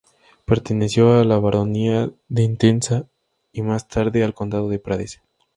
Perteneció 0.45 1.13
a 1.19 1.23
la 1.23 1.37
baronía 1.37 2.09
de 2.27 2.43
Entenza 2.43 3.05
y 3.53 3.61
más 3.61 3.87
tarde 3.87 4.23
al 4.23 4.33
condado 4.33 4.67
de 4.67 4.79
Prades. 4.79 5.21